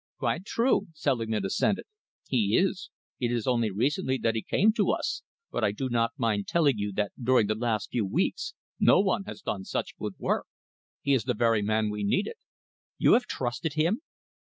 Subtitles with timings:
[0.17, 1.85] "Quite true," Selingman assented.
[2.27, 2.89] "He is.
[3.19, 6.79] It is only recently that he came to us, but I do not mind telling
[6.79, 10.47] you that during the last few weeks no one has done such good work.
[11.03, 12.37] He is the very man we needed."
[12.97, 14.01] "You have trusted him?"